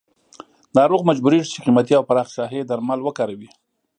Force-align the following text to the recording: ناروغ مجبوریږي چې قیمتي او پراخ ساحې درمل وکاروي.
ناروغ 0.77 1.01
مجبوریږي 1.09 1.49
چې 1.53 1.59
قیمتي 1.65 1.93
او 1.97 2.03
پراخ 2.09 2.27
ساحې 2.35 2.61
درمل 2.69 2.99
وکاروي. 3.03 3.49